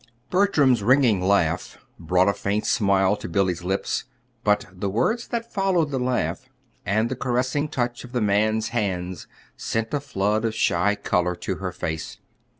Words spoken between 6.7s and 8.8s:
and the caressing touch of the man's